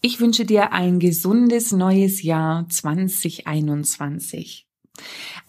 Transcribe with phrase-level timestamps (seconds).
[0.00, 4.68] Ich wünsche dir ein gesundes neues Jahr 2021.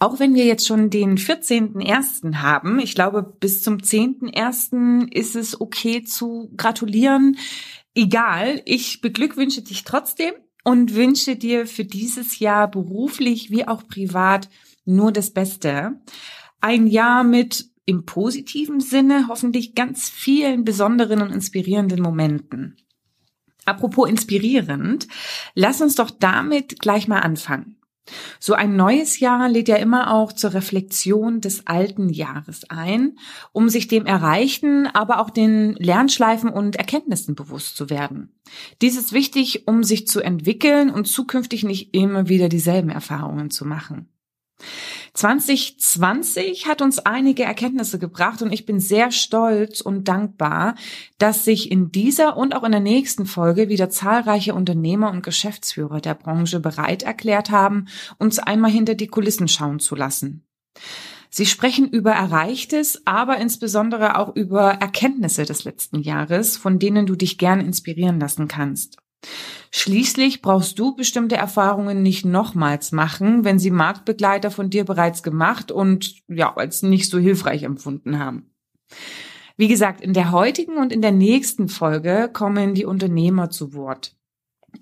[0.00, 2.34] Auch wenn wir jetzt schon den 14.01.
[2.36, 5.12] haben, ich glaube, bis zum 10.01.
[5.12, 7.36] ist es okay zu gratulieren.
[7.94, 10.32] Egal, ich beglückwünsche dich trotzdem
[10.64, 14.48] und wünsche dir für dieses Jahr beruflich wie auch privat
[14.84, 16.00] nur das Beste.
[16.60, 22.76] Ein Jahr mit im positiven Sinne hoffentlich ganz vielen besonderen und inspirierenden Momenten.
[23.70, 25.06] Apropos inspirierend,
[25.54, 27.76] lass uns doch damit gleich mal anfangen.
[28.40, 33.16] So ein neues Jahr lädt ja immer auch zur Reflexion des alten Jahres ein,
[33.52, 38.32] um sich dem Erreichten, aber auch den Lernschleifen und Erkenntnissen bewusst zu werden.
[38.82, 43.64] Dies ist wichtig, um sich zu entwickeln und zukünftig nicht immer wieder dieselben Erfahrungen zu
[43.64, 44.08] machen.
[45.14, 50.74] 2020 hat uns einige Erkenntnisse gebracht und ich bin sehr stolz und dankbar,
[51.18, 56.00] dass sich in dieser und auch in der nächsten Folge wieder zahlreiche Unternehmer und Geschäftsführer
[56.00, 57.86] der Branche bereit erklärt haben,
[58.18, 60.44] uns einmal hinter die Kulissen schauen zu lassen.
[61.32, 67.14] Sie sprechen über Erreichtes, aber insbesondere auch über Erkenntnisse des letzten Jahres, von denen du
[67.14, 68.98] dich gern inspirieren lassen kannst.
[69.72, 75.70] Schließlich brauchst du bestimmte Erfahrungen nicht nochmals machen, wenn sie Marktbegleiter von dir bereits gemacht
[75.70, 78.50] und ja, als nicht so hilfreich empfunden haben.
[79.56, 84.16] Wie gesagt, in der heutigen und in der nächsten Folge kommen die Unternehmer zu Wort.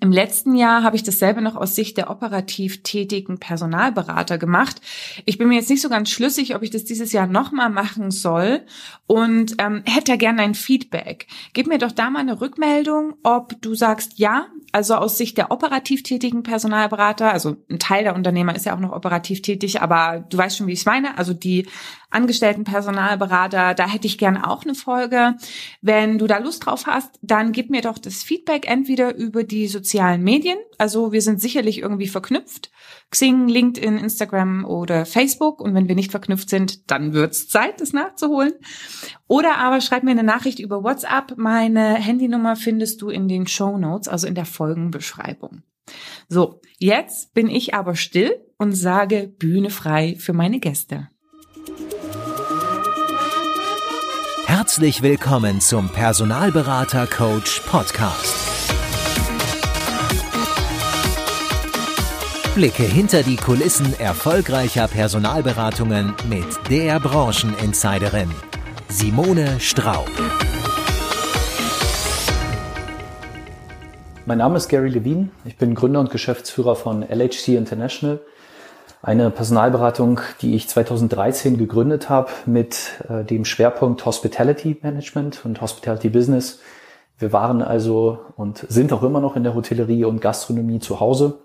[0.01, 4.81] Im letzten Jahr habe ich dasselbe noch aus Sicht der operativ tätigen Personalberater gemacht.
[5.25, 8.11] Ich bin mir jetzt nicht so ganz schlüssig, ob ich das dieses Jahr nochmal machen
[8.11, 8.61] soll
[9.07, 11.27] und ähm, hätte gerne ein Feedback.
[11.53, 15.51] Gib mir doch da mal eine Rückmeldung, ob du sagst, ja, also aus Sicht der
[15.51, 20.25] operativ tätigen Personalberater, also ein Teil der Unternehmer ist ja auch noch operativ tätig, aber
[20.29, 21.67] du weißt schon, wie ich es meine, also die
[22.09, 25.35] angestellten Personalberater, da hätte ich gerne auch eine Folge.
[25.81, 29.67] Wenn du da Lust drauf hast, dann gib mir doch das Feedback entweder über die
[29.67, 32.71] sozialen Medien, also wir sind sicherlich irgendwie verknüpft,
[33.11, 37.91] Xing, LinkedIn, Instagram oder Facebook und wenn wir nicht verknüpft sind, dann wird's Zeit, das
[37.91, 38.53] nachzuholen.
[39.27, 41.37] Oder aber schreib mir eine Nachricht über WhatsApp.
[41.37, 45.63] Meine Handynummer findest du in den Show Notes, also in der Folgenbeschreibung.
[46.27, 51.09] So, jetzt bin ich aber still und sage Bühne frei für meine Gäste.
[54.69, 58.35] Herzlich willkommen zum Personalberater Coach Podcast.
[62.53, 68.29] Blicke hinter die Kulissen erfolgreicher Personalberatungen mit der Brancheninsiderin
[68.89, 70.07] Simone Straub.
[74.27, 75.29] Mein Name ist Gary Levine.
[75.45, 78.19] Ich bin Gründer und Geschäftsführer von LHC International
[79.01, 86.09] eine Personalberatung, die ich 2013 gegründet habe mit äh, dem Schwerpunkt Hospitality Management und Hospitality
[86.09, 86.59] Business.
[87.17, 91.39] Wir waren also und sind auch immer noch in der Hotellerie und Gastronomie zu Hause.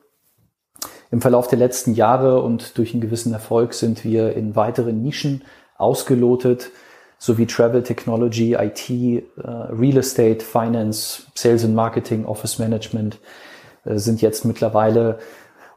[1.11, 5.45] Im Verlauf der letzten Jahre und durch einen gewissen Erfolg sind wir in weiteren Nischen
[5.77, 6.71] ausgelotet,
[7.19, 13.19] sowie Travel Technology, IT, äh, Real Estate, Finance, Sales and Marketing, Office Management
[13.85, 15.19] äh, sind jetzt mittlerweile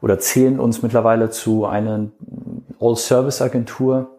[0.00, 2.08] oder zählen uns mittlerweile zu einer
[2.80, 4.10] All-Service-Agentur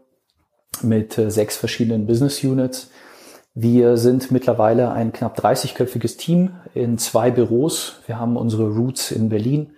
[0.81, 2.90] mit äh, sechs verschiedenen Business Units.
[3.53, 8.01] Wir sind mittlerweile ein knapp 30-köpfiges Team in zwei Büros.
[8.06, 9.72] Wir haben unsere Roots in Berlin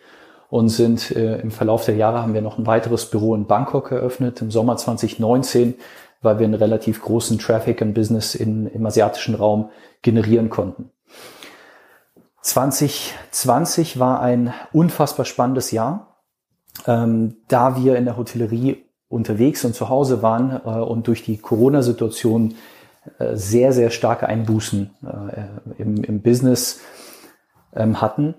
[0.49, 3.91] und sind äh, im Verlauf der Jahre haben wir noch ein weiteres Büro in Bangkok
[3.91, 5.75] eröffnet im Sommer 2019,
[6.21, 9.69] weil wir einen relativ großen Traffic und Business in, im asiatischen Raum
[10.01, 10.91] generieren konnten.
[12.41, 16.17] 2020 war ein unfassbar spannendes Jahr,
[16.87, 21.37] ähm, da wir in der Hotellerie unterwegs und zu Hause waren äh, und durch die
[21.37, 22.55] Corona-Situation
[23.19, 26.81] äh, sehr, sehr starke Einbußen äh, im, im, Business
[27.75, 28.35] ähm, hatten,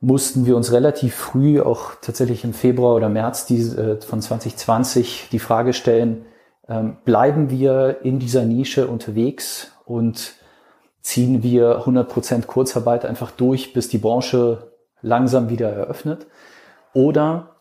[0.00, 5.28] mussten wir uns relativ früh, auch tatsächlich im Februar oder März die, äh, von 2020,
[5.32, 6.26] die Frage stellen,
[6.68, 10.34] ähm, bleiben wir in dieser Nische unterwegs und
[11.02, 16.26] ziehen wir 100% Kurzarbeit einfach durch, bis die Branche langsam wieder eröffnet?
[16.94, 17.56] Oder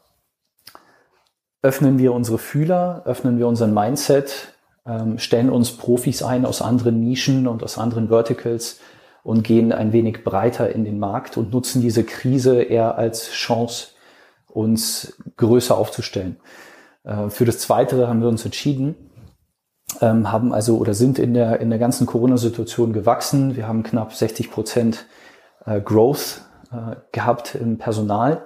[1.62, 4.54] öffnen wir unsere Fühler, öffnen wir unseren Mindset,
[4.86, 8.80] ähm, stellen uns Profis ein aus anderen Nischen und aus anderen Verticals
[9.24, 13.90] und gehen ein wenig breiter in den Markt und nutzen diese Krise eher als Chance,
[14.48, 16.38] uns größer aufzustellen.
[17.04, 18.96] Äh, für das Zweite haben wir uns entschieden,
[20.02, 23.56] ähm, haben also oder sind in der, in der ganzen Corona-Situation gewachsen.
[23.56, 25.06] Wir haben knapp 60 Prozent
[25.66, 28.44] äh, Growth äh, gehabt im Personal.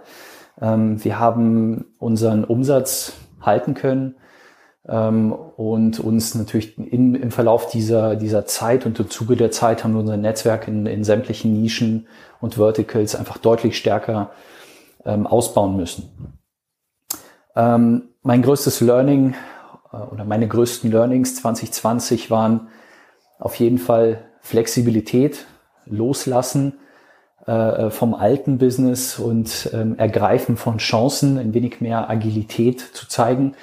[0.61, 4.15] Ähm, wir haben unseren Umsatz halten können.
[4.87, 9.83] Ähm, und uns natürlich in, im Verlauf dieser, dieser Zeit und im Zuge der Zeit
[9.83, 12.07] haben wir unser Netzwerk in, in sämtlichen Nischen
[12.39, 14.29] und Verticals einfach deutlich stärker
[15.03, 16.37] ähm, ausbauen müssen.
[17.55, 19.33] Ähm, mein größtes Learning
[20.11, 22.67] oder meine größten Learnings 2020 waren
[23.39, 25.45] auf jeden Fall Flexibilität,
[25.85, 26.73] loslassen
[27.45, 33.55] äh, vom alten Business und ähm, Ergreifen von Chancen, ein wenig mehr Agilität zu zeigen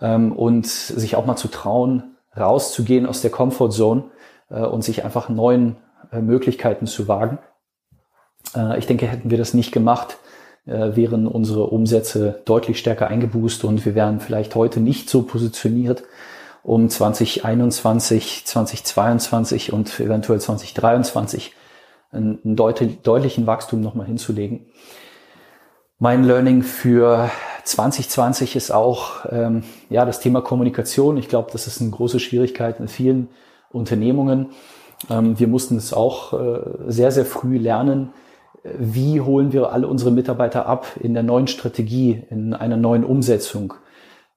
[0.00, 4.04] ähm, und sich auch mal zu trauen, rauszugehen aus der Comfortzone
[4.50, 5.76] äh, und sich einfach neuen
[6.12, 7.38] äh, Möglichkeiten zu wagen.
[8.54, 10.18] Äh, ich denke, hätten wir das nicht gemacht,
[10.66, 16.04] äh, wären unsere Umsätze deutlich stärker eingeboost und wir wären vielleicht heute nicht so positioniert,
[16.62, 21.52] um 2021, 2022 und eventuell 2023
[22.12, 24.66] einen, deutlichen Wachstum nochmal hinzulegen.
[25.98, 27.30] Mein Learning für
[27.64, 31.16] 2020 ist auch ähm, ja das Thema Kommunikation.
[31.16, 33.28] Ich glaube, das ist eine große Schwierigkeit in vielen
[33.70, 34.50] Unternehmungen.
[35.10, 38.12] Ähm, wir mussten es auch äh, sehr, sehr früh lernen.
[38.64, 43.74] Wie holen wir alle unsere Mitarbeiter ab in der neuen Strategie, in einer neuen Umsetzung?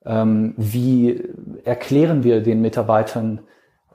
[0.06, 1.24] Ähm, wie
[1.64, 3.40] erklären wir den Mitarbeitern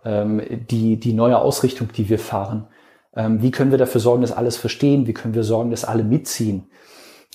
[0.04, 0.40] ähm,
[0.70, 2.66] die, die neue Ausrichtung, die wir fahren?
[3.14, 5.06] Ähm, wie können wir dafür sorgen, dass alles verstehen?
[5.06, 6.66] Wie können wir sorgen, dass alle mitziehen?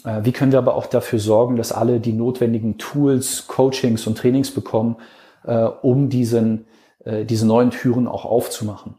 [0.03, 4.17] Äh, wie können wir aber auch dafür sorgen, dass alle die notwendigen Tools, Coachings und
[4.17, 4.97] Trainings bekommen,
[5.43, 6.65] äh, um diesen,
[7.05, 8.95] äh, diese neuen Türen auch aufzumachen?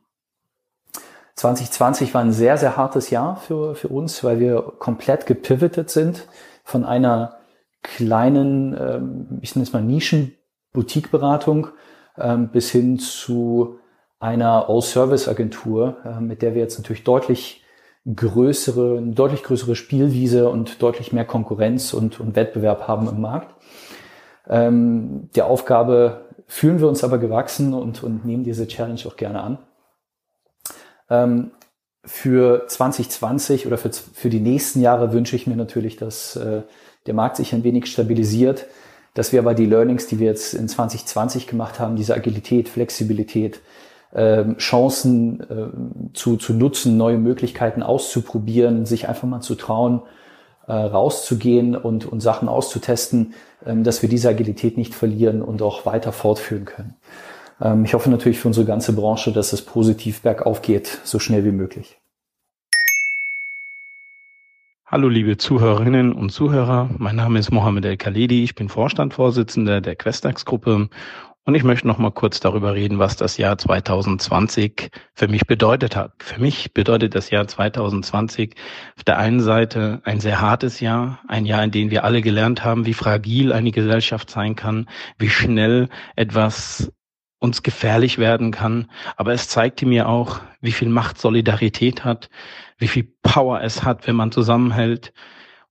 [1.38, 6.26] 2020 war ein sehr, sehr hartes Jahr für, für uns, weil wir komplett gepivotet sind
[6.64, 7.36] von einer
[7.82, 11.68] kleinen, ähm, ich nenne es mal Nischen-Boutique-Beratung
[12.18, 13.78] ähm, bis hin zu
[14.18, 17.62] einer All-Service-Agentur, äh, mit der wir jetzt natürlich deutlich
[18.12, 23.54] größere, deutlich größere Spielwiese und deutlich mehr Konkurrenz und, und Wettbewerb haben im Markt.
[24.48, 29.40] Ähm, der Aufgabe fühlen wir uns aber gewachsen und, und nehmen diese Challenge auch gerne
[29.40, 29.58] an.
[31.10, 31.50] Ähm,
[32.04, 36.62] für 2020 oder für, für die nächsten Jahre wünsche ich mir natürlich, dass äh,
[37.06, 38.66] der Markt sich ein wenig stabilisiert,
[39.14, 43.60] dass wir aber die Learnings, die wir jetzt in 2020 gemacht haben, diese Agilität, Flexibilität,
[44.12, 50.02] äh, Chancen äh, zu, zu nutzen, neue Möglichkeiten auszuprobieren, sich einfach mal zu trauen,
[50.66, 53.34] äh, rauszugehen und, und Sachen auszutesten,
[53.64, 56.94] äh, dass wir diese Agilität nicht verlieren und auch weiter fortführen können.
[57.60, 61.44] Ähm, ich hoffe natürlich für unsere ganze Branche, dass es positiv bergauf geht, so schnell
[61.44, 61.98] wie möglich.
[64.86, 69.96] Hallo liebe Zuhörerinnen und Zuhörer, mein Name ist Mohamed El Khaledi, ich bin Vorstandvorsitzender der
[69.96, 70.88] Questax-Gruppe
[71.44, 75.94] und ich möchte noch mal kurz darüber reden, was das Jahr 2020 für mich bedeutet
[75.94, 76.12] hat.
[76.18, 78.54] Für mich bedeutet das Jahr 2020
[78.96, 82.64] auf der einen Seite ein sehr hartes Jahr, ein Jahr, in dem wir alle gelernt
[82.64, 84.88] haben, wie fragil eine Gesellschaft sein kann,
[85.18, 86.90] wie schnell etwas
[87.38, 88.90] uns gefährlich werden kann.
[89.16, 92.30] Aber es zeigte mir auch, wie viel Macht Solidarität hat,
[92.78, 95.12] wie viel Power es hat, wenn man zusammenhält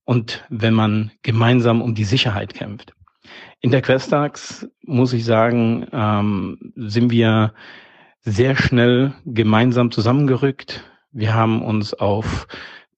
[0.04, 2.94] und wenn man gemeinsam um die Sicherheit kämpft.
[3.60, 7.52] In der Questax, muss ich sagen, ähm, sind wir
[8.20, 10.84] sehr schnell gemeinsam zusammengerückt.
[11.12, 12.46] Wir haben uns auf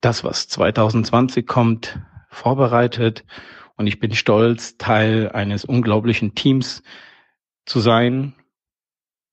[0.01, 3.25] das, was 2020 kommt, vorbereitet
[3.77, 6.83] und ich bin stolz, Teil eines unglaublichen Teams
[7.65, 8.35] zu sein,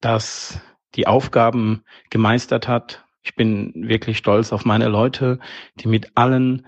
[0.01, 0.59] das
[0.95, 5.39] die Aufgaben gemeistert hat, ich bin wirklich stolz auf meine Leute,
[5.79, 6.65] die mit allen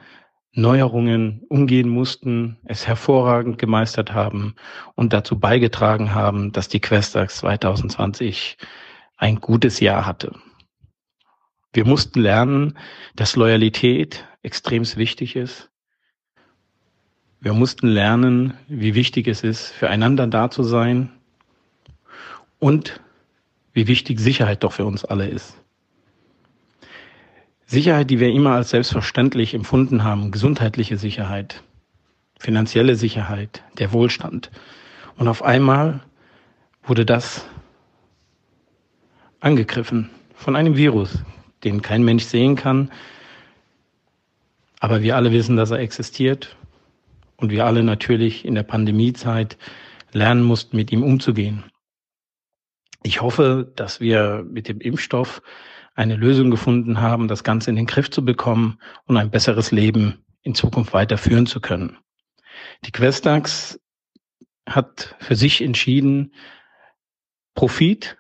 [0.51, 4.55] Neuerungen umgehen mussten, es hervorragend gemeistert haben
[4.95, 8.57] und dazu beigetragen haben, dass die Questax 2020
[9.15, 10.33] ein gutes Jahr hatte.
[11.71, 12.77] Wir mussten lernen,
[13.15, 15.69] dass Loyalität extrem wichtig ist.
[17.39, 21.09] Wir mussten lernen, wie wichtig es ist, füreinander da zu sein
[22.57, 22.99] und
[23.79, 25.55] wie wichtig Sicherheit doch für uns alle ist.
[27.65, 31.63] Sicherheit, die wir immer als selbstverständlich empfunden haben, gesundheitliche Sicherheit,
[32.37, 34.51] finanzielle Sicherheit, der Wohlstand.
[35.15, 36.01] Und auf einmal
[36.83, 37.47] wurde das
[39.39, 41.23] angegriffen von einem Virus,
[41.63, 42.91] den kein Mensch sehen kann,
[44.81, 46.57] aber wir alle wissen, dass er existiert
[47.37, 49.57] und wir alle natürlich in der Pandemiezeit
[50.11, 51.63] lernen mussten, mit ihm umzugehen.
[53.03, 55.41] Ich hoffe, dass wir mit dem Impfstoff
[55.95, 60.23] eine Lösung gefunden haben, das Ganze in den Griff zu bekommen und ein besseres Leben
[60.41, 61.97] in Zukunft weiterführen zu können.
[62.85, 63.79] Die Questax
[64.67, 66.33] hat für sich entschieden,
[67.53, 68.17] Profit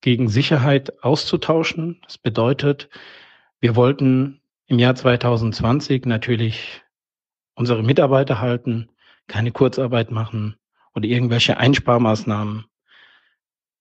[0.00, 2.00] gegen Sicherheit auszutauschen.
[2.04, 2.88] Das bedeutet,
[3.60, 6.82] wir wollten im Jahr 2020 natürlich
[7.54, 8.88] unsere Mitarbeiter halten,
[9.26, 10.56] keine Kurzarbeit machen
[10.94, 12.64] oder irgendwelche Einsparmaßnahmen.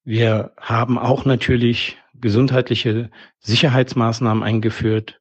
[0.08, 5.20] Wir haben auch natürlich gesundheitliche Sicherheitsmaßnahmen eingeführt.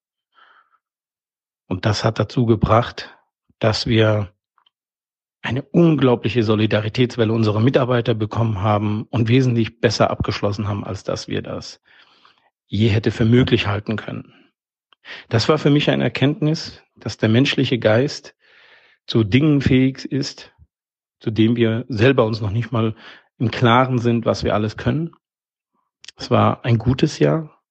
[1.66, 3.12] Und das hat dazu gebracht,
[3.58, 4.32] dass wir
[5.42, 11.42] eine unglaubliche Solidaritätswelle unserer Mitarbeiter bekommen haben und wesentlich besser abgeschlossen haben, als dass wir
[11.42, 11.82] das
[12.68, 14.52] je hätte für möglich halten können.
[15.28, 18.36] Das war für mich eine Erkenntnis, dass der menschliche Geist
[19.08, 20.54] zu Dingen fähig ist,
[21.18, 22.94] zu dem wir selber uns noch nicht mal
[23.38, 25.12] im Klaren sind, was wir alles können.
[26.16, 27.62] Es war ein gutes Jahr.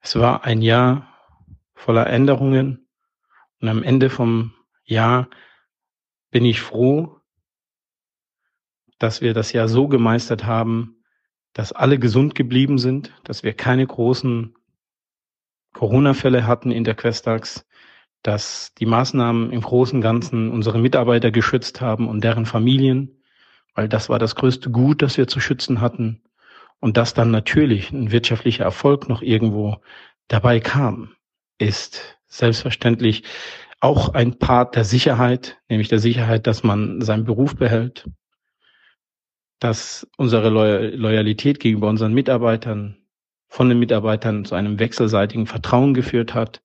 [0.00, 1.08] Es war ein Jahr
[1.74, 2.88] voller Änderungen.
[3.60, 4.52] Und am Ende vom
[4.84, 5.28] Jahr
[6.30, 7.20] bin ich froh,
[8.98, 11.02] dass wir das Jahr so gemeistert haben,
[11.52, 14.54] dass alle gesund geblieben sind, dass wir keine großen
[15.72, 17.66] Corona-Fälle hatten in der Questax,
[18.22, 23.22] dass die Maßnahmen im Großen und Ganzen unsere Mitarbeiter geschützt haben und deren Familien,
[23.74, 26.22] weil das war das größte Gut, das wir zu schützen hatten.
[26.80, 29.78] Und dass dann natürlich ein wirtschaftlicher Erfolg noch irgendwo
[30.28, 31.14] dabei kam,
[31.58, 33.24] ist selbstverständlich
[33.80, 38.08] auch ein Part der Sicherheit, nämlich der Sicherheit, dass man seinen Beruf behält,
[39.60, 42.96] dass unsere Loyalität gegenüber unseren Mitarbeitern
[43.48, 46.62] von den Mitarbeitern zu einem wechselseitigen Vertrauen geführt hat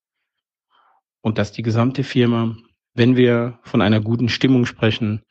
[1.21, 2.55] und dass die gesamte Firma,
[2.93, 5.23] wenn wir von einer guten Stimmung sprechen,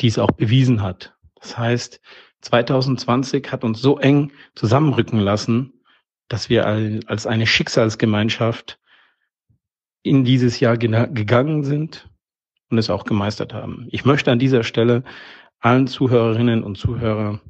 [0.00, 1.16] dies auch bewiesen hat.
[1.40, 2.00] Das heißt,
[2.42, 5.82] 2020 hat uns so eng zusammenrücken lassen,
[6.28, 8.78] dass wir als eine Schicksalsgemeinschaft
[10.02, 12.08] in dieses Jahr gegangen sind
[12.70, 13.88] und es auch gemeistert haben.
[13.90, 15.02] Ich möchte an dieser Stelle
[15.58, 17.40] allen Zuhörerinnen und Zuhörern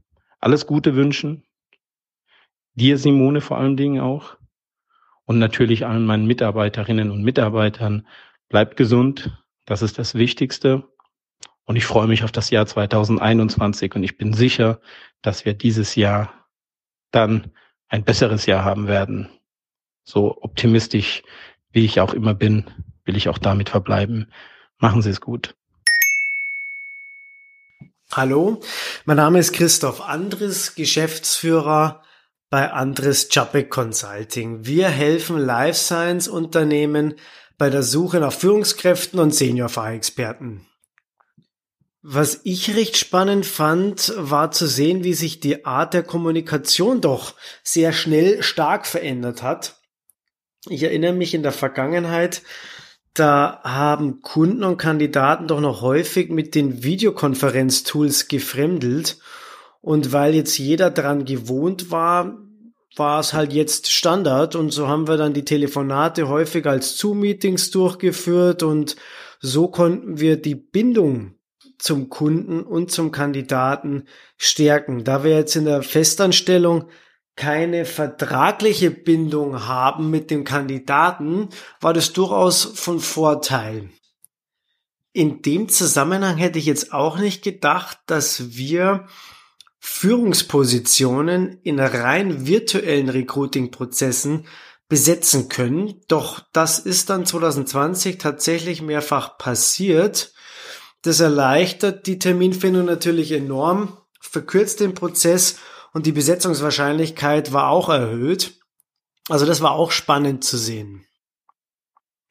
[0.40, 1.44] alles Gute wünschen.
[2.74, 4.36] Dir, Simone, vor allen Dingen auch.
[5.24, 8.06] Und natürlich allen meinen Mitarbeiterinnen und Mitarbeitern.
[8.48, 9.38] Bleibt gesund.
[9.66, 10.88] Das ist das Wichtigste.
[11.70, 14.80] Und ich freue mich auf das Jahr 2021 und ich bin sicher,
[15.22, 16.34] dass wir dieses Jahr
[17.12, 17.52] dann
[17.88, 19.28] ein besseres Jahr haben werden.
[20.02, 21.22] So optimistisch,
[21.70, 22.68] wie ich auch immer bin,
[23.04, 24.32] will ich auch damit verbleiben.
[24.78, 25.54] Machen Sie es gut.
[28.10, 28.60] Hallo,
[29.04, 32.02] mein Name ist Christoph Andres, Geschäftsführer
[32.48, 34.66] bei Andres Czapek Consulting.
[34.66, 37.14] Wir helfen Life Science Unternehmen
[37.58, 40.66] bei der Suche nach Führungskräften und Seniorfahrexperten.
[42.02, 47.34] Was ich recht spannend fand, war zu sehen, wie sich die Art der Kommunikation doch
[47.62, 49.76] sehr schnell stark verändert hat.
[50.68, 52.42] Ich erinnere mich in der Vergangenheit,
[53.12, 59.18] da haben Kunden und Kandidaten doch noch häufig mit den Videokonferenztools gefremdelt.
[59.82, 62.38] Und weil jetzt jeder dran gewohnt war,
[62.96, 64.54] war es halt jetzt Standard.
[64.56, 68.96] Und so haben wir dann die Telefonate häufig als Zoom-Meetings durchgeführt und
[69.40, 71.34] so konnten wir die Bindung
[71.80, 74.04] zum Kunden und zum Kandidaten
[74.36, 75.04] stärken.
[75.04, 76.88] Da wir jetzt in der Festanstellung
[77.36, 81.48] keine vertragliche Bindung haben mit dem Kandidaten,
[81.80, 83.88] war das durchaus von Vorteil.
[85.12, 89.06] In dem Zusammenhang hätte ich jetzt auch nicht gedacht, dass wir
[89.78, 94.44] Führungspositionen in rein virtuellen Recruiting-Prozessen
[94.88, 96.00] besetzen können.
[96.08, 100.34] Doch das ist dann 2020 tatsächlich mehrfach passiert.
[101.02, 105.56] Das erleichtert die Terminfindung natürlich enorm, verkürzt den Prozess
[105.92, 108.60] und die Besetzungswahrscheinlichkeit war auch erhöht.
[109.28, 111.06] Also das war auch spannend zu sehen.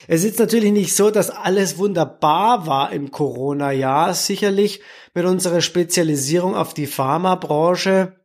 [0.07, 4.13] Es ist natürlich nicht so, dass alles wunderbar war im Corona-Jahr.
[4.13, 4.81] Sicherlich
[5.13, 8.15] mit unserer Spezialisierung auf die Pharmabranche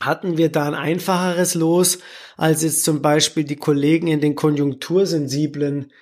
[0.00, 1.98] hatten wir da ein einfacheres Los
[2.36, 5.92] als jetzt zum Beispiel die Kollegen in den konjunktursensiblen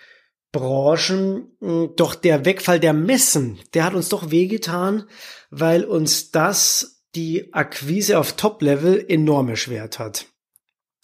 [0.53, 1.49] Branchen.
[1.97, 5.05] Doch der Wegfall der Messen, der hat uns doch wehgetan,
[5.51, 10.27] weil uns das die Akquise auf Top-Level enorm erschwert hat.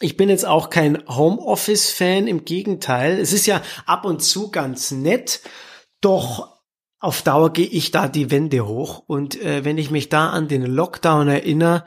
[0.01, 3.19] Ich bin jetzt auch kein Homeoffice-Fan, im Gegenteil.
[3.19, 5.41] Es ist ja ab und zu ganz nett,
[6.01, 6.58] doch
[7.01, 9.05] auf Dauer gehe ich da die Wände hoch.
[9.07, 11.85] Und äh, wenn ich mich da an den Lockdown erinnere,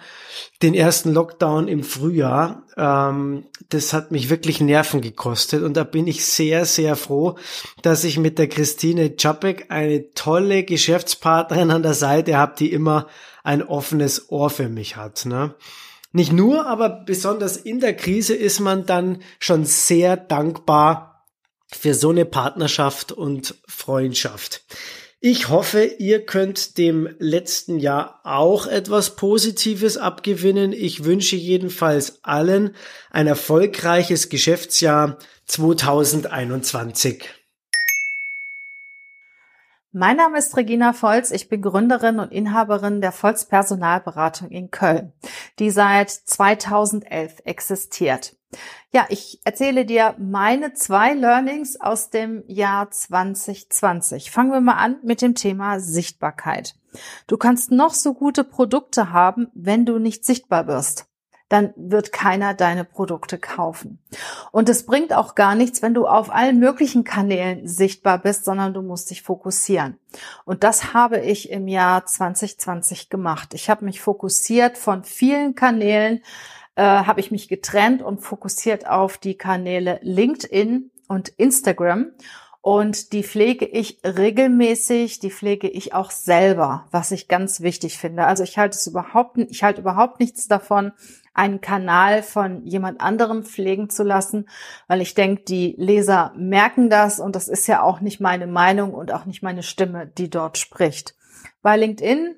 [0.62, 5.64] den ersten Lockdown im Frühjahr, ähm, das hat mich wirklich Nerven gekostet.
[5.64, 7.38] Und da bin ich sehr, sehr froh,
[7.82, 13.08] dass ich mit der Christine Czapek eine tolle Geschäftspartnerin an der Seite habe, die immer
[13.44, 15.26] ein offenes Ohr für mich hat.
[15.26, 15.56] Ne?
[16.14, 21.26] Nicht nur, aber besonders in der Krise ist man dann schon sehr dankbar
[21.68, 24.64] für so eine Partnerschaft und Freundschaft.
[25.24, 30.74] Ich hoffe, ihr könnt dem letzten Jahr auch etwas Positives abgewinnen.
[30.74, 32.76] Ich wünsche jedenfalls allen
[33.12, 37.30] ein erfolgreiches Geschäftsjahr 2021.
[39.92, 41.30] Mein Name ist Regina Volz.
[41.30, 45.14] Ich bin Gründerin und Inhaberin der Volz Personalberatung in Köln,
[45.60, 48.36] die seit 2011 existiert.
[48.94, 54.32] Ja, ich erzähle dir meine zwei Learnings aus dem Jahr 2020.
[54.32, 56.76] Fangen wir mal an mit dem Thema Sichtbarkeit.
[57.28, 61.08] Du kannst noch so gute Produkte haben, wenn du nicht sichtbar wirst
[61.52, 64.00] dann wird keiner deine Produkte kaufen.
[64.54, 68.74] Und es bringt auch gar nichts, wenn du auf allen möglichen Kanälen sichtbar bist, sondern
[68.74, 70.00] du musst dich fokussieren.
[70.46, 73.54] Und das habe ich im Jahr 2020 gemacht.
[73.54, 76.22] Ich habe mich fokussiert von vielen Kanälen,
[76.76, 82.12] äh, habe ich mich getrennt und fokussiert auf die Kanäle LinkedIn und Instagram
[82.62, 88.26] und die pflege ich regelmäßig, die pflege ich auch selber, was ich ganz wichtig finde.
[88.26, 90.92] Also ich halte es überhaupt, ich halte überhaupt nichts davon,
[91.34, 94.48] einen Kanal von jemand anderem pflegen zu lassen,
[94.88, 98.94] weil ich denke, die Leser merken das und das ist ja auch nicht meine Meinung
[98.94, 101.16] und auch nicht meine Stimme, die dort spricht.
[101.64, 102.36] Bei LinkedIn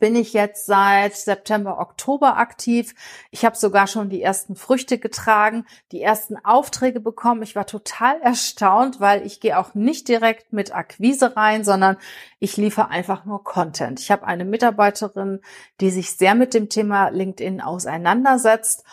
[0.00, 2.94] bin ich jetzt seit September, Oktober aktiv.
[3.30, 7.42] Ich habe sogar schon die ersten Früchte getragen, die ersten Aufträge bekommen.
[7.42, 11.98] Ich war total erstaunt, weil ich gehe auch nicht direkt mit Akquise rein, sondern
[12.38, 14.00] ich liefere einfach nur Content.
[14.00, 15.40] Ich habe eine Mitarbeiterin,
[15.80, 18.84] die sich sehr mit dem Thema LinkedIn auseinandersetzt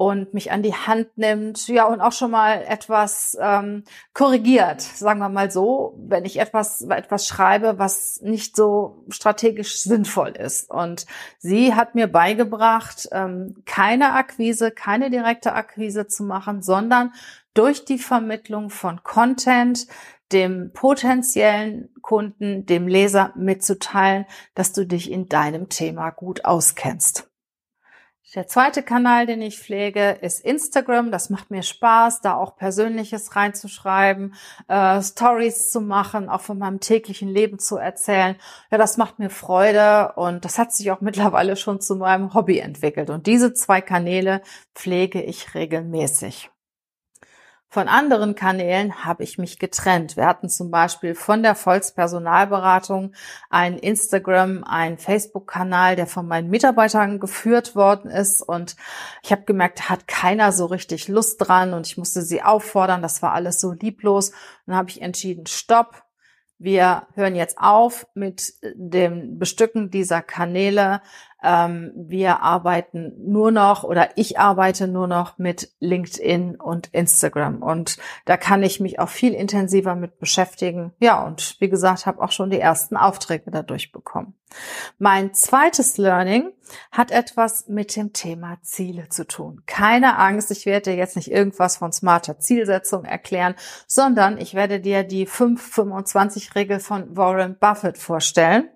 [0.00, 5.20] und mich an die Hand nimmt, ja, und auch schon mal etwas ähm, korrigiert, sagen
[5.20, 10.70] wir mal so, wenn ich etwas, etwas schreibe, was nicht so strategisch sinnvoll ist.
[10.70, 11.04] Und
[11.38, 17.12] sie hat mir beigebracht, ähm, keine Akquise, keine direkte Akquise zu machen, sondern
[17.52, 19.86] durch die Vermittlung von Content
[20.32, 27.29] dem potenziellen Kunden, dem Leser mitzuteilen, dass du dich in deinem Thema gut auskennst.
[28.36, 31.10] Der zweite Kanal, den ich pflege, ist Instagram.
[31.10, 34.34] Das macht mir Spaß, da auch Persönliches reinzuschreiben,
[34.68, 38.36] äh, Stories zu machen, auch von meinem täglichen Leben zu erzählen.
[38.70, 42.60] Ja, das macht mir Freude und das hat sich auch mittlerweile schon zu meinem Hobby
[42.60, 43.10] entwickelt.
[43.10, 44.42] Und diese zwei Kanäle
[44.76, 46.50] pflege ich regelmäßig.
[47.72, 50.16] Von anderen Kanälen habe ich mich getrennt.
[50.16, 53.12] Wir hatten zum Beispiel von der Volz Personalberatung
[53.48, 58.42] ein Instagram, ein Facebook-Kanal, der von meinen Mitarbeitern geführt worden ist.
[58.42, 58.74] Und
[59.22, 63.02] ich habe gemerkt, hat keiner so richtig Lust dran und ich musste sie auffordern.
[63.02, 64.30] Das war alles so lieblos.
[64.30, 66.02] Und dann habe ich entschieden, stopp.
[66.58, 71.02] Wir hören jetzt auf mit dem Bestücken dieser Kanäle.
[71.42, 77.96] Ähm, wir arbeiten nur noch oder ich arbeite nur noch mit LinkedIn und Instagram und
[78.26, 80.92] da kann ich mich auch viel intensiver mit beschäftigen.
[80.98, 84.34] Ja, und wie gesagt, habe auch schon die ersten Aufträge dadurch bekommen.
[84.98, 86.50] Mein zweites Learning
[86.90, 89.62] hat etwas mit dem Thema Ziele zu tun.
[89.66, 93.54] Keine Angst, ich werde dir jetzt nicht irgendwas von smarter Zielsetzung erklären,
[93.86, 98.68] sondern ich werde dir die 5-25-Regel von Warren Buffett vorstellen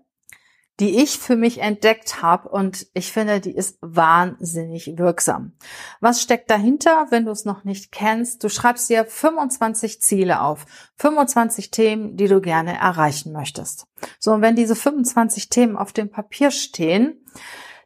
[0.80, 5.52] die ich für mich entdeckt habe und ich finde, die ist wahnsinnig wirksam.
[6.00, 8.42] Was steckt dahinter, wenn du es noch nicht kennst?
[8.42, 13.86] Du schreibst dir 25 Ziele auf, 25 Themen, die du gerne erreichen möchtest.
[14.18, 17.24] So, und wenn diese 25 Themen auf dem Papier stehen,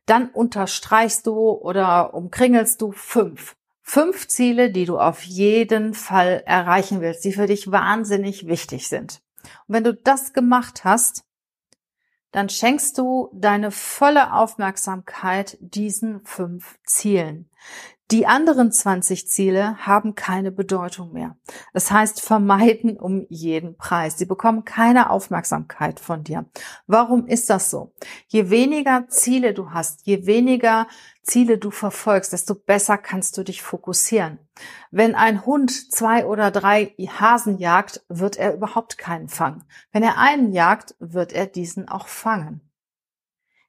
[0.06, 3.54] dann unterstreichst du oder umkringelst du fünf.
[3.82, 9.20] Fünf Ziele, die du auf jeden Fall erreichen willst, die für dich wahnsinnig wichtig sind.
[9.66, 11.24] Und wenn du das gemacht hast,
[12.38, 17.50] dann schenkst du deine volle Aufmerksamkeit diesen fünf Zielen.
[18.10, 21.36] Die anderen 20 Ziele haben keine Bedeutung mehr.
[21.74, 24.16] Das heißt, vermeiden um jeden Preis.
[24.16, 26.46] Sie bekommen keine Aufmerksamkeit von dir.
[26.86, 27.92] Warum ist das so?
[28.28, 30.88] Je weniger Ziele du hast, je weniger
[31.22, 34.38] Ziele du verfolgst, desto besser kannst du dich fokussieren.
[34.90, 39.64] Wenn ein Hund zwei oder drei Hasen jagt, wird er überhaupt keinen fangen.
[39.92, 42.67] Wenn er einen jagt, wird er diesen auch fangen.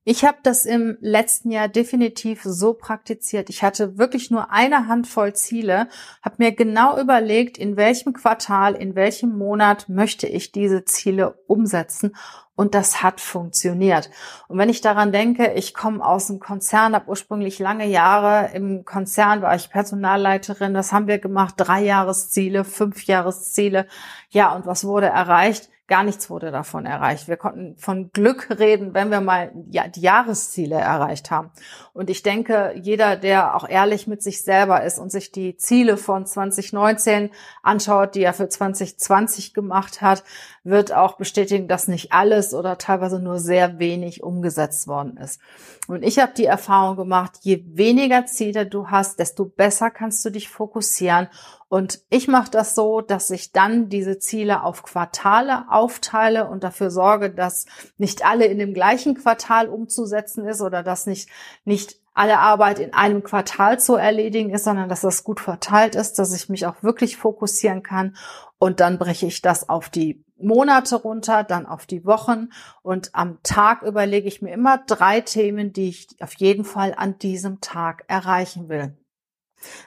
[0.06, 3.50] Ich habe das im letzten Jahr definitiv so praktiziert.
[3.50, 5.88] Ich hatte wirklich nur eine Handvoll Ziele,
[6.24, 12.16] habe mir genau überlegt, in welchem Quartal, in welchem Monat möchte ich diese Ziele umsetzen
[12.60, 14.10] und das hat funktioniert.
[14.50, 18.84] Und wenn ich daran denke, ich komme aus dem Konzern, habe ursprünglich lange Jahre im
[18.84, 23.88] Konzern, war ich Personalleiterin, das haben wir gemacht, drei Jahresziele, fünf Jahresziele.
[24.30, 25.70] Ja, und was wurde erreicht?
[25.90, 27.28] Gar nichts wurde davon erreicht.
[27.28, 31.50] Wir konnten von Glück reden, wenn wir mal die Jahresziele erreicht haben.
[31.94, 35.98] Und ich denke, jeder, der auch ehrlich mit sich selber ist und sich die Ziele
[35.98, 37.32] von 2019
[37.64, 40.24] anschaut, die er für 2020 gemacht hat,
[40.70, 45.42] wird auch bestätigen, dass nicht alles oder teilweise nur sehr wenig umgesetzt worden ist.
[45.88, 50.30] Und ich habe die Erfahrung gemacht, je weniger Ziele du hast, desto besser kannst du
[50.30, 51.28] dich fokussieren.
[51.68, 56.92] Und ich mache das so, dass ich dann diese Ziele auf Quartale aufteile und dafür
[56.92, 57.66] sorge, dass
[57.98, 61.30] nicht alle in dem gleichen Quartal umzusetzen ist oder dass nicht,
[61.66, 66.20] nicht alle Arbeit in einem Quartal zu erledigen ist, sondern dass das gut verteilt ist,
[66.20, 68.18] dass ich mich auch wirklich fokussieren kann.
[68.58, 72.50] Und dann breche ich das auf die Monate runter, dann auf die Wochen.
[72.82, 77.18] Und am Tag überlege ich mir immer drei Themen, die ich auf jeden Fall an
[77.20, 78.98] diesem Tag erreichen will.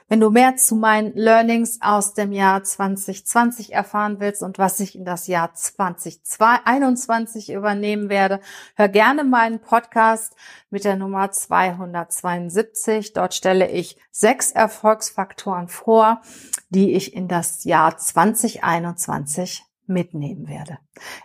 [0.07, 4.95] Wenn du mehr zu meinen Learnings aus dem Jahr 2020 erfahren willst und was ich
[4.95, 8.39] in das Jahr 2021 übernehmen werde,
[8.75, 10.35] hör gerne meinen Podcast
[10.69, 13.13] mit der Nummer 272.
[13.13, 16.21] Dort stelle ich sechs Erfolgsfaktoren vor,
[16.69, 20.77] die ich in das Jahr 2021 mitnehmen werde.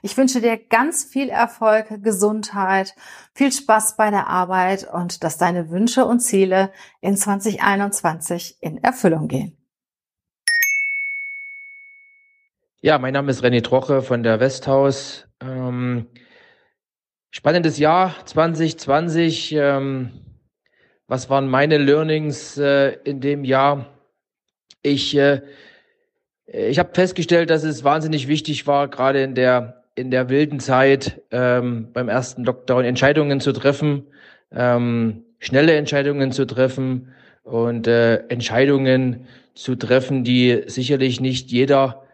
[0.03, 2.94] Ich wünsche dir ganz viel Erfolg, Gesundheit,
[3.35, 9.29] viel Spaß bei der Arbeit und dass deine Wünsche und Ziele in 2021 in Erfüllung
[9.29, 9.59] gehen.
[12.81, 15.27] Ja, mein Name ist René Troche von der Westhaus.
[15.40, 16.07] Ähm,
[17.31, 19.53] spannendes Jahr 2020.
[19.53, 20.29] Ähm,
[21.09, 23.87] was waren meine Learnings äh, in dem Jahr?
[24.83, 25.42] Ich äh,
[26.50, 31.22] ich habe festgestellt, dass es wahnsinnig wichtig war, gerade in der in der wilden Zeit
[31.32, 34.04] ähm, beim ersten Lockdown Entscheidungen zu treffen,
[34.52, 37.08] ähm, schnelle Entscheidungen zu treffen
[37.42, 42.04] und äh, Entscheidungen zu treffen, die sicherlich nicht jeder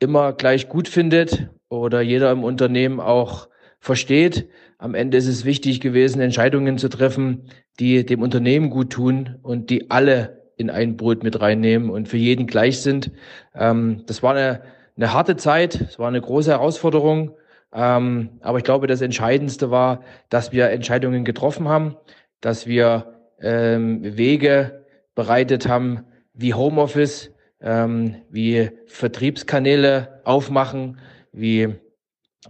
[0.00, 4.48] immer gleich gut findet oder jeder im Unternehmen auch versteht.
[4.78, 7.44] Am Ende ist es wichtig gewesen, Entscheidungen zu treffen,
[7.78, 12.18] die dem Unternehmen gut tun und die alle in ein Boot mit reinnehmen und für
[12.18, 13.10] jeden gleich sind.
[13.54, 14.62] Ähm, das war eine,
[14.96, 17.34] eine harte Zeit, es war eine große Herausforderung.
[17.72, 21.96] Ähm, aber ich glaube, das Entscheidendste war, dass wir Entscheidungen getroffen haben,
[22.40, 30.98] dass wir ähm, Wege bereitet haben, wie Homeoffice, ähm, wie Vertriebskanäle aufmachen,
[31.32, 31.74] wie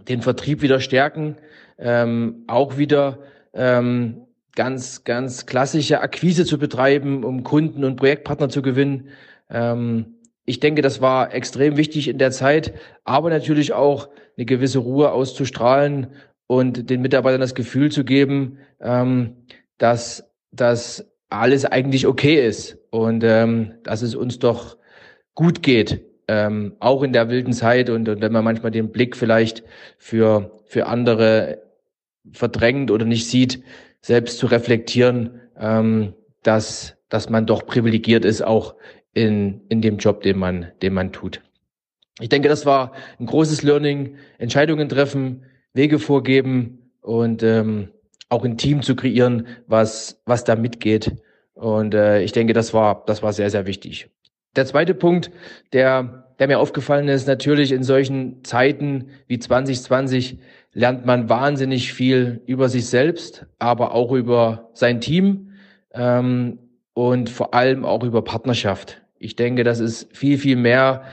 [0.07, 1.37] den Vertrieb wieder stärken,
[1.77, 3.19] ähm, auch wieder
[3.53, 9.09] ähm, ganz, ganz klassische Akquise zu betreiben, um Kunden und Projektpartner zu gewinnen.
[9.49, 14.79] Ähm, ich denke, das war extrem wichtig in der Zeit, aber natürlich auch eine gewisse
[14.79, 16.07] Ruhe auszustrahlen
[16.47, 19.37] und den Mitarbeitern das Gefühl zu geben, ähm,
[19.77, 24.77] dass dass alles eigentlich okay ist und ähm, dass es uns doch
[25.33, 29.15] gut geht, ähm, auch in der wilden Zeit und, und wenn man manchmal den Blick
[29.15, 29.63] vielleicht
[29.97, 31.61] für für andere
[32.33, 33.63] verdrängt oder nicht sieht,
[34.01, 38.75] selbst zu reflektieren, ähm, dass, dass man doch privilegiert ist, auch
[39.13, 41.41] in, in dem Job, den man, den man tut.
[42.19, 47.89] Ich denke, das war ein großes Learning, Entscheidungen treffen, Wege vorgeben und ähm,
[48.29, 51.15] auch ein Team zu kreieren, was, was da mitgeht.
[51.53, 54.09] Und äh, ich denke, das war, das war sehr, sehr wichtig.
[54.55, 55.31] Der zweite Punkt,
[55.73, 60.39] der, der mir aufgefallen ist, natürlich in solchen Zeiten wie 2020
[60.73, 65.51] lernt man wahnsinnig viel über sich selbst, aber auch über sein Team
[65.93, 66.59] ähm,
[66.93, 69.01] und vor allem auch über Partnerschaft.
[69.19, 71.03] Ich denke, das ist viel, viel mehr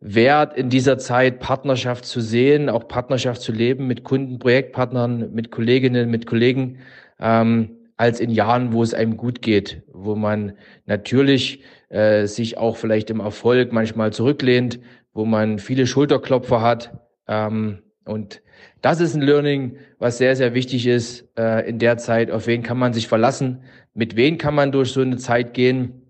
[0.00, 5.50] wert in dieser Zeit, Partnerschaft zu sehen, auch Partnerschaft zu leben mit Kunden, Projektpartnern, mit
[5.50, 6.78] Kolleginnen, mit Kollegen,
[7.18, 10.52] ähm, als in Jahren, wo es einem gut geht, wo man
[10.84, 14.80] natürlich äh, sich auch vielleicht im Erfolg manchmal zurücklehnt,
[15.14, 16.92] wo man viele Schulterklopfer hat.
[17.26, 18.42] Ähm, und
[18.86, 22.30] das ist ein Learning, was sehr, sehr wichtig ist äh, in der Zeit.
[22.30, 23.64] Auf wen kann man sich verlassen?
[23.94, 26.02] Mit wem kann man durch so eine Zeit gehen?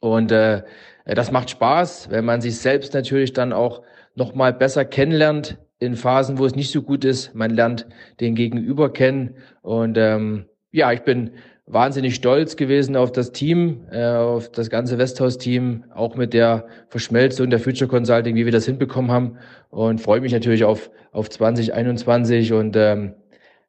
[0.00, 0.64] Und äh,
[1.04, 3.82] das macht Spaß, wenn man sich selbst natürlich dann auch
[4.16, 7.36] noch mal besser kennenlernt in Phasen, wo es nicht so gut ist.
[7.36, 7.86] Man lernt
[8.18, 9.36] den Gegenüber kennen.
[9.62, 11.30] Und ähm, ja, ich bin
[11.68, 17.50] wahnsinnig stolz gewesen auf das Team, äh, auf das ganze Westhaus-Team, auch mit der Verschmelzung
[17.50, 19.38] der Future Consulting, wie wir das hinbekommen haben.
[19.70, 23.14] Und freue mich natürlich auf, auf 2021 und ähm,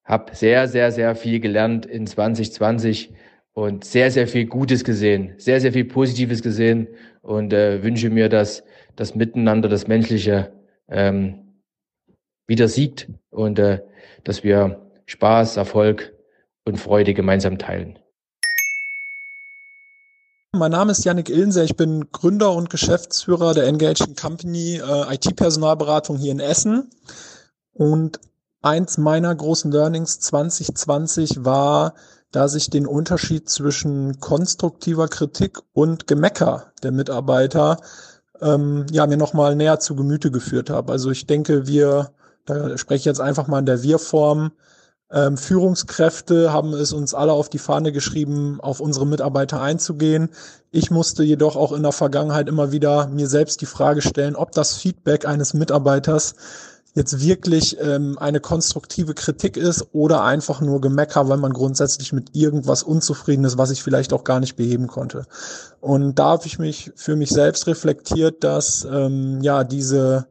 [0.06, 3.14] habe sehr, sehr, sehr viel gelernt in 2020
[3.54, 6.88] und sehr, sehr viel Gutes gesehen, sehr, sehr viel Positives gesehen
[7.22, 8.64] und äh, wünsche mir, dass
[8.96, 10.54] das Miteinander, das Menschliche
[10.88, 11.60] ähm,
[12.48, 13.82] wieder siegt und äh,
[14.24, 16.14] dass wir Spaß, Erfolg
[16.66, 18.00] und Freude gemeinsam teilen.
[20.56, 26.18] Mein Name ist Yannick Illenser, ich bin Gründer und Geschäftsführer der Engaging Company äh, IT-Personalberatung
[26.18, 26.90] hier in Essen.
[27.72, 28.20] Und
[28.62, 31.94] eins meiner großen Learnings 2020 war,
[32.32, 37.78] dass ich den Unterschied zwischen konstruktiver Kritik und Gemecker der Mitarbeiter
[38.42, 40.92] ähm, ja mir nochmal näher zu Gemüte geführt habe.
[40.92, 42.12] Also ich denke, wir
[42.50, 44.52] Da spreche ich jetzt einfach mal in der Wir-Form.
[45.12, 50.30] Ähm, Führungskräfte haben es uns alle auf die Fahne geschrieben, auf unsere Mitarbeiter einzugehen.
[50.72, 54.52] Ich musste jedoch auch in der Vergangenheit immer wieder mir selbst die Frage stellen, ob
[54.52, 56.36] das Feedback eines Mitarbeiters
[56.94, 62.36] jetzt wirklich ähm, eine konstruktive Kritik ist oder einfach nur Gemecker, weil man grundsätzlich mit
[62.36, 65.26] irgendwas unzufrieden ist, was ich vielleicht auch gar nicht beheben konnte.
[65.82, 70.28] Und da habe ich mich für mich selbst reflektiert, dass ähm, ja diese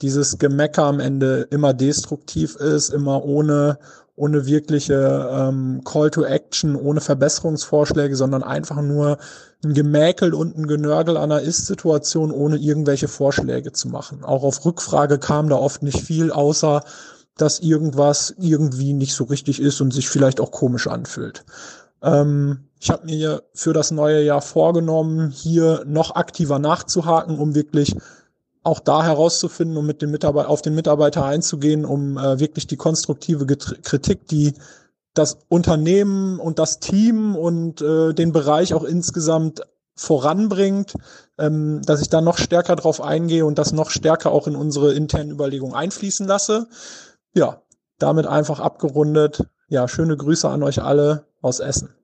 [0.00, 3.78] dieses Gemecker am Ende immer destruktiv ist, immer ohne
[4.18, 9.18] ohne wirkliche ähm, Call to Action, ohne Verbesserungsvorschläge, sondern einfach nur
[9.64, 14.24] ein Gemäkel und ein Genörgel an einer Ist-Situation, ohne irgendwelche Vorschläge zu machen.
[14.24, 16.82] Auch auf Rückfrage kam da oft nicht viel, außer
[17.36, 21.44] dass irgendwas irgendwie nicht so richtig ist und sich vielleicht auch komisch anfühlt.
[22.02, 27.96] Ähm, ich habe mir für das neue Jahr vorgenommen, hier noch aktiver nachzuhaken, um wirklich
[28.68, 32.76] auch da herauszufinden und mit dem Mitarbeiter auf den Mitarbeiter einzugehen, um äh, wirklich die
[32.76, 34.54] konstruktive Kritik, die
[35.14, 39.62] das Unternehmen und das Team und äh, den Bereich auch insgesamt
[39.96, 40.94] voranbringt,
[41.38, 44.94] ähm, dass ich da noch stärker drauf eingehe und das noch stärker auch in unsere
[44.94, 46.68] internen Überlegungen einfließen lasse.
[47.34, 47.62] Ja,
[47.98, 49.44] damit einfach abgerundet.
[49.68, 51.94] Ja, schöne Grüße an euch alle aus Essen.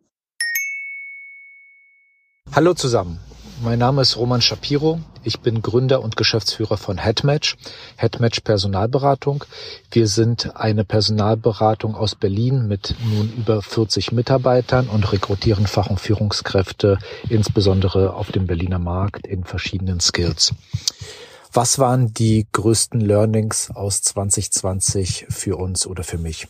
[2.52, 3.20] Hallo zusammen.
[3.62, 4.98] Mein Name ist Roman Shapiro.
[5.22, 7.56] Ich bin Gründer und Geschäftsführer von Headmatch,
[7.96, 9.44] Headmatch Personalberatung.
[9.90, 16.00] Wir sind eine Personalberatung aus Berlin mit nun über 40 Mitarbeitern und rekrutieren Fach- und
[16.00, 20.52] Führungskräfte, insbesondere auf dem Berliner Markt in verschiedenen Skills.
[21.52, 26.48] Was waren die größten Learnings aus 2020 für uns oder für mich?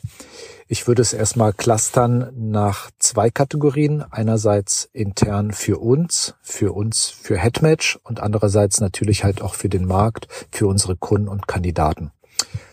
[0.66, 4.02] Ich würde es erstmal clustern nach zwei Kategorien.
[4.10, 9.84] Einerseits intern für uns, für uns, für Headmatch und andererseits natürlich halt auch für den
[9.84, 12.12] Markt, für unsere Kunden und Kandidaten.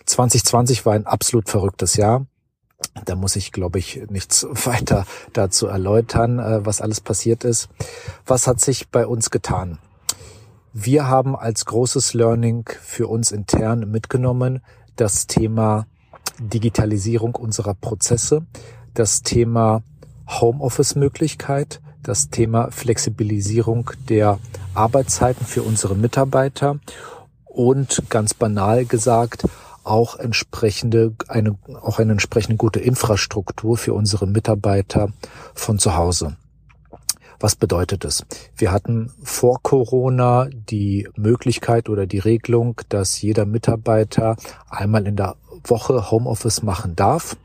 [0.05, 2.25] 2020 war ein absolut verrücktes Jahr.
[3.05, 7.67] Da muss ich, glaube ich, nichts weiter dazu erläutern, äh, was alles passiert ist.
[8.25, 9.79] Was hat sich bei uns getan?
[10.73, 14.63] Wir haben als großes Learning für uns intern mitgenommen
[14.95, 15.85] das Thema
[16.41, 18.45] Digitalisierung unserer Prozesse,
[18.93, 19.83] das Thema
[20.27, 24.39] Homeoffice-Möglichkeit, das Thema Flexibilisierung der
[24.73, 26.79] Arbeitszeiten für unsere Mitarbeiter
[27.45, 29.45] und ganz banal gesagt
[29.83, 35.09] auch entsprechende eine auch eine entsprechende gute Infrastruktur für unsere Mitarbeiter
[35.53, 36.37] von zu Hause.
[37.41, 38.23] Was bedeutet es?
[38.55, 44.35] Wir hatten vor Corona die Möglichkeit oder die Regelung, dass jeder Mitarbeiter
[44.69, 47.35] einmal in der Woche Homeoffice machen darf.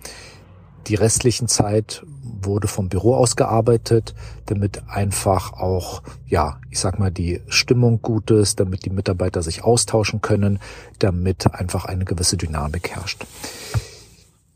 [0.86, 7.10] Die restlichen Zeit wurde vom Büro aus gearbeitet, damit einfach auch, ja, ich sag mal,
[7.10, 10.60] die Stimmung gut ist, damit die Mitarbeiter sich austauschen können,
[10.98, 13.24] damit einfach eine gewisse Dynamik herrscht.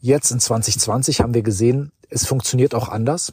[0.02, 3.32] Jetzt in 2020 haben wir gesehen, es funktioniert auch anders.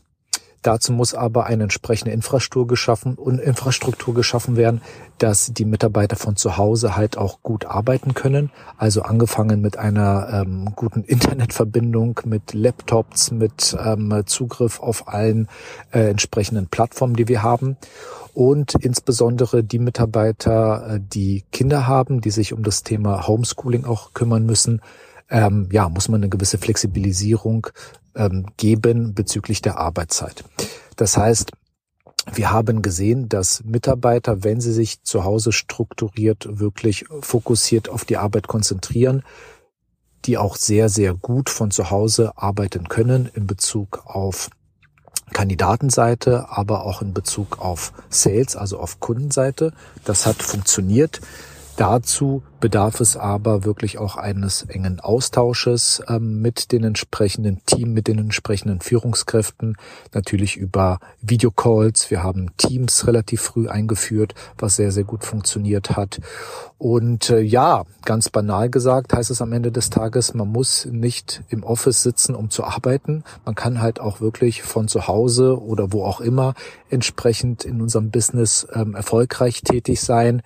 [0.62, 4.82] Dazu muss aber eine entsprechende Infrastruktur geschaffen und Infrastruktur geschaffen werden,
[5.18, 8.52] dass die Mitarbeiter von zu Hause halt auch gut arbeiten können.
[8.78, 15.48] Also angefangen mit einer ähm, guten Internetverbindung, mit Laptops, mit ähm, Zugriff auf allen
[15.92, 17.78] äh, entsprechenden Plattformen, die wir haben.
[18.34, 24.14] Und insbesondere die Mitarbeiter, äh, die Kinder haben, die sich um das Thema Homeschooling auch
[24.14, 24.82] kümmern müssen,
[25.30, 27.68] ähm, ja, muss man eine gewisse Flexibilisierung
[28.16, 30.44] ähm, geben bezüglich der Arbeitszeit.
[30.96, 31.52] Das heißt,
[32.34, 38.18] wir haben gesehen, dass Mitarbeiter, wenn sie sich zu Hause strukturiert, wirklich fokussiert auf die
[38.18, 39.24] Arbeit konzentrieren,
[40.26, 44.50] die auch sehr, sehr gut von zu Hause arbeiten können in Bezug auf
[45.34, 49.74] Kandidatenseite, aber auch in Bezug auf Sales, also auf Kundenseite.
[50.04, 51.22] Das hat funktioniert.
[51.78, 58.08] Dazu bedarf es aber wirklich auch eines engen Austausches ähm, mit den entsprechenden Team, mit
[58.08, 59.78] den entsprechenden Führungskräften,
[60.12, 62.10] natürlich über Videocalls.
[62.10, 66.20] Wir haben Teams relativ früh eingeführt, was sehr, sehr gut funktioniert hat.
[66.80, 71.44] Und äh, ja, ganz banal gesagt heißt es am Ende des Tages, man muss nicht
[71.50, 73.24] im Office sitzen, um zu arbeiten.
[73.46, 76.56] Man kann halt auch wirklich von zu Hause oder wo auch immer
[76.90, 80.42] entsprechend in unserem Business ähm, erfolgreich tätig sein.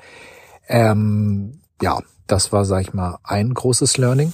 [0.71, 4.33] Ähm, ja, das war, sag ich mal, ein großes Learning.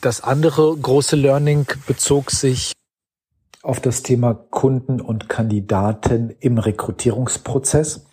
[0.00, 2.72] Das andere große Learning bezog sich
[3.62, 8.04] auf das Thema Kunden und Kandidaten im Rekrutierungsprozess.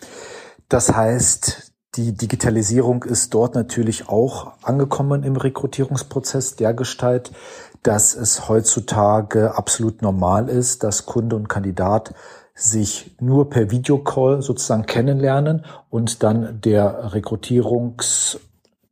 [0.70, 7.32] Das heißt, die Digitalisierung ist dort natürlich auch angekommen im Rekrutierungsprozess der Gestalt,
[7.82, 12.14] dass es heutzutage absolut normal ist, dass Kunde und Kandidat
[12.54, 18.52] sich nur per Videocall sozusagen kennenlernen und dann der Rekrutierungsprozess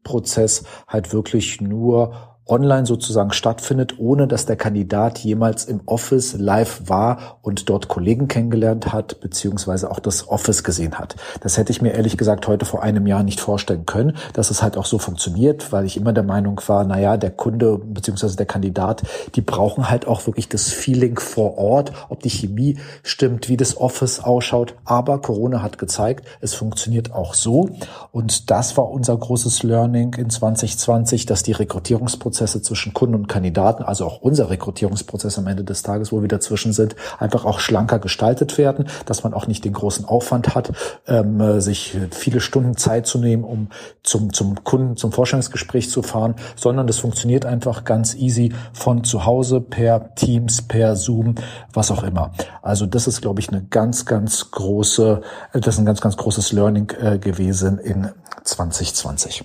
[0.09, 6.81] Prozess halt wirklich nur online sozusagen stattfindet, ohne dass der Kandidat jemals im Office live
[6.87, 11.15] war und dort Kollegen kennengelernt hat, beziehungsweise auch das Office gesehen hat.
[11.41, 14.63] Das hätte ich mir ehrlich gesagt heute vor einem Jahr nicht vorstellen können, dass es
[14.63, 18.45] halt auch so funktioniert, weil ich immer der Meinung war, naja, der Kunde beziehungsweise der
[18.47, 19.03] Kandidat,
[19.35, 23.77] die brauchen halt auch wirklich das Feeling vor Ort, ob die Chemie stimmt, wie das
[23.77, 24.75] Office ausschaut.
[24.85, 27.69] Aber Corona hat gezeigt, es funktioniert auch so.
[28.11, 33.27] Und das war unser großes Learning in 2020, dass die Rekrutierungsprozesse Prozesse zwischen Kunden und
[33.27, 37.59] Kandidaten, also auch unser Rekrutierungsprozess am Ende des Tages, wo wir dazwischen sind, einfach auch
[37.59, 40.71] schlanker gestaltet werden, dass man auch nicht den großen Aufwand hat,
[41.05, 43.67] ähm, sich viele Stunden Zeit zu nehmen, um
[44.03, 49.25] zum, zum Kunden, zum Vorstellungsgespräch zu fahren, sondern das funktioniert einfach ganz easy von zu
[49.25, 51.35] Hause per Teams, per Zoom,
[51.73, 52.31] was auch immer.
[52.61, 55.19] Also das ist, glaube ich, eine ganz, ganz große,
[55.51, 58.07] das ist ein ganz, ganz großes Learning äh, gewesen in
[58.45, 59.43] 2020.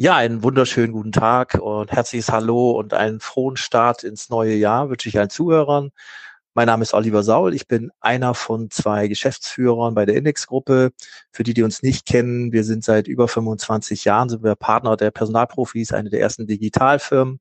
[0.00, 4.90] Ja, einen wunderschönen guten Tag und herzliches Hallo und einen frohen Start ins neue Jahr
[4.90, 5.90] wünsche ich allen Zuhörern.
[6.54, 7.52] Mein Name ist Oliver Saul.
[7.52, 10.92] Ich bin einer von zwei Geschäftsführern bei der Index-Gruppe.
[11.32, 14.96] Für die, die uns nicht kennen, wir sind seit über 25 Jahren, sind wir Partner
[14.96, 17.40] der Personalprofis, eine der ersten Digitalfirmen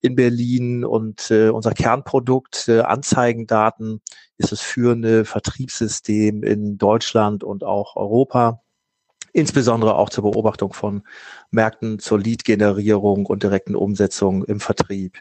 [0.00, 4.00] in Berlin und äh, unser Kernprodukt äh, Anzeigendaten
[4.38, 8.62] ist das führende Vertriebssystem in Deutschland und auch Europa
[9.32, 11.02] insbesondere auch zur Beobachtung von
[11.50, 15.18] Märkten, zur Lead-Generierung und direkten Umsetzung im Vertrieb.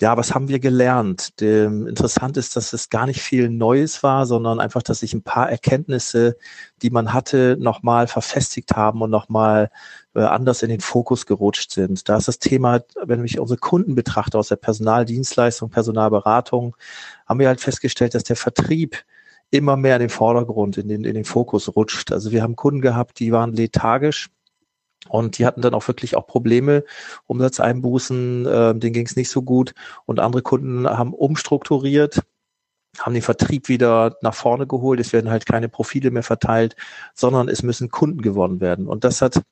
[0.00, 1.38] Ja, was haben wir gelernt?
[1.42, 5.22] Dem, interessant ist, dass es gar nicht viel Neues war, sondern einfach, dass sich ein
[5.22, 6.38] paar Erkenntnisse,
[6.80, 9.70] die man hatte, nochmal verfestigt haben und nochmal
[10.14, 12.08] äh, anders in den Fokus gerutscht sind.
[12.08, 16.76] Da ist das Thema, wenn ich unsere Kunden betrachte aus der Personaldienstleistung, Personalberatung,
[17.26, 19.04] haben wir halt festgestellt, dass der Vertrieb
[19.50, 22.12] immer mehr in den Vordergrund, in den, in den Fokus rutscht.
[22.12, 24.30] Also wir haben Kunden gehabt, die waren lethargisch
[25.08, 26.84] und die hatten dann auch wirklich auch Probleme,
[27.26, 29.74] Umsatzeinbußen, äh, denen ging es nicht so gut.
[30.06, 32.22] Und andere Kunden haben umstrukturiert,
[32.98, 35.00] haben den Vertrieb wieder nach vorne geholt.
[35.00, 36.76] Es werden halt keine Profile mehr verteilt,
[37.14, 38.86] sondern es müssen Kunden gewonnen werden.
[38.86, 39.42] Und das hat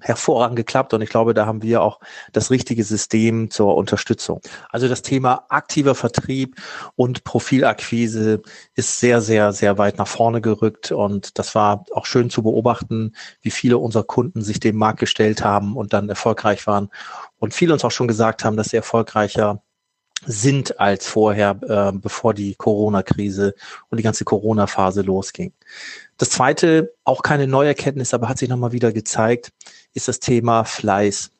[0.00, 2.00] hervorragend geklappt und ich glaube, da haben wir auch
[2.32, 4.40] das richtige System zur Unterstützung.
[4.70, 6.56] Also das Thema aktiver Vertrieb
[6.94, 8.42] und Profilakquise
[8.74, 13.14] ist sehr, sehr, sehr weit nach vorne gerückt und das war auch schön zu beobachten,
[13.42, 16.90] wie viele unserer Kunden sich dem Markt gestellt haben und dann erfolgreich waren
[17.38, 19.62] und viele uns auch schon gesagt haben, dass sie erfolgreicher
[20.26, 23.54] sind als vorher, äh, bevor die Corona-Krise
[23.88, 25.52] und die ganze Corona-Phase losging.
[26.16, 29.52] Das zweite, auch keine neue Erkenntnis, aber hat sich nochmal wieder gezeigt,
[29.98, 31.30] ist das Thema Fleiß.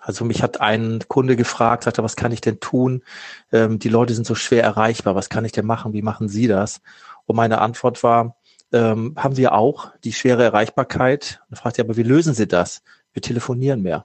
[0.00, 3.02] Also mich hat ein Kunde gefragt, sagte, was kann ich denn tun?
[3.50, 5.14] Ähm, die Leute sind so schwer erreichbar.
[5.14, 5.94] Was kann ich denn machen?
[5.94, 6.80] Wie machen Sie das?
[7.26, 8.36] Und meine Antwort war,
[8.72, 11.40] ähm, haben wir auch die schwere Erreichbarkeit.
[11.48, 12.82] Und fragte, aber wie lösen Sie das?
[13.12, 14.04] Wir telefonieren mehr.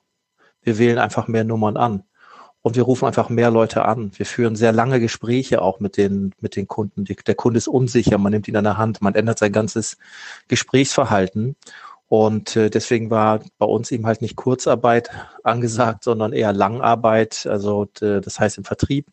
[0.61, 2.03] Wir wählen einfach mehr Nummern an
[2.63, 4.11] und wir rufen einfach mehr Leute an.
[4.15, 7.03] Wir führen sehr lange Gespräche auch mit den, mit den Kunden.
[7.03, 9.97] Die, der Kunde ist unsicher, man nimmt ihn an der Hand, man ändert sein ganzes
[10.47, 11.57] Gesprächsverhalten.
[12.13, 15.09] Und äh, deswegen war bei uns eben halt nicht Kurzarbeit
[15.41, 17.47] angesagt, sondern eher Langarbeit.
[17.47, 19.07] Also das heißt im Vertrieb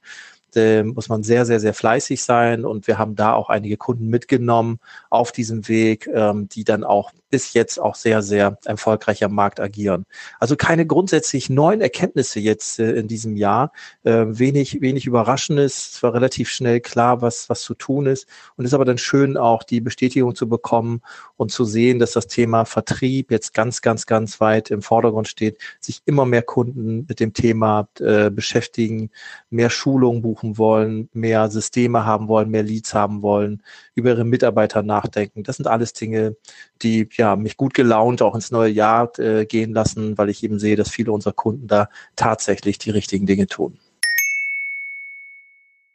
[0.85, 2.67] muss man sehr, sehr, sehr fleißig sein.
[2.67, 7.13] Und wir haben da auch einige Kunden mitgenommen auf diesem Weg, ähm, die dann auch
[7.31, 10.05] bis jetzt auch sehr, sehr erfolgreich am Markt agieren.
[10.39, 13.73] Also keine grundsätzlich neuen Erkenntnisse jetzt äh, in diesem Jahr.
[14.03, 15.93] Äh, wenig, wenig Überraschendes.
[15.95, 18.27] Es war relativ schnell klar, was, was zu tun ist.
[18.57, 21.03] Und es ist aber dann schön, auch die Bestätigung zu bekommen
[21.37, 25.59] und zu sehen, dass das Thema Vertrieb jetzt ganz, ganz, ganz weit im Vordergrund steht,
[25.79, 29.11] sich immer mehr Kunden mit dem Thema äh, beschäftigen,
[29.51, 33.63] mehr Schulungen buchen wollen, mehr Systeme haben wollen, mehr Leads haben wollen,
[33.95, 35.45] über ihre Mitarbeiter nachdenken.
[35.45, 36.37] Das sind alles Dinge,
[36.83, 40.59] die ja mich gut gelaunt auch ins neue Jahr äh, gehen lassen, weil ich eben
[40.59, 43.79] sehe, dass viele unserer Kunden da tatsächlich die richtigen Dinge tun.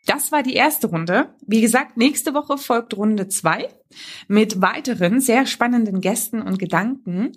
[0.05, 1.35] Das war die erste Runde.
[1.45, 3.69] Wie gesagt, nächste Woche folgt Runde zwei
[4.27, 7.31] mit weiteren sehr spannenden Gästen und Gedanken.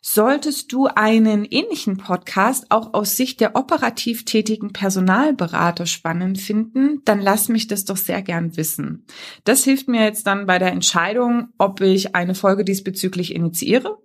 [0.00, 7.20] Solltest du einen ähnlichen Podcast auch aus Sicht der operativ tätigen Personalberater spannend finden, dann
[7.20, 9.06] lass mich das doch sehr gern wissen.
[9.44, 13.98] Das hilft mir jetzt dann bei der Entscheidung, ob ich eine Folge diesbezüglich initiiere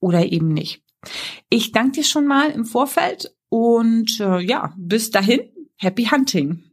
[0.00, 0.82] oder eben nicht.
[1.48, 5.42] Ich danke dir schon mal im Vorfeld und äh, ja, bis dahin,
[5.76, 6.64] happy hunting.